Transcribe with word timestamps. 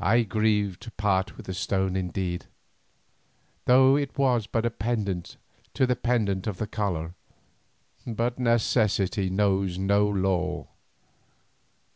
I 0.00 0.22
grieved 0.24 0.80
to 0.82 0.90
part 0.90 1.36
with 1.36 1.46
the 1.46 1.54
stone 1.54 1.94
indeed, 1.94 2.46
though 3.66 3.94
it 3.96 4.18
was 4.18 4.48
but 4.48 4.66
a 4.66 4.70
pendant 4.70 5.36
to 5.74 5.86
the 5.86 5.94
pendant 5.94 6.48
of 6.48 6.56
the 6.56 6.66
collar, 6.66 7.14
but 8.04 8.40
necessity 8.40 9.30
knows 9.30 9.78
no 9.78 10.08
law. 10.08 10.66